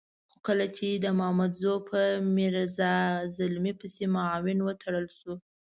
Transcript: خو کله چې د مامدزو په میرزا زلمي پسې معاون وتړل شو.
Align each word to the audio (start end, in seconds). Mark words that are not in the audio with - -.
خو 0.31 0.37
کله 0.47 0.65
چې 0.77 0.87
د 0.93 1.05
مامدزو 1.19 1.73
په 1.89 2.01
میرزا 2.35 2.95
زلمي 3.37 3.73
پسې 3.79 4.03
معاون 4.15 4.57
وتړل 4.63 5.07
شو. 5.17 5.33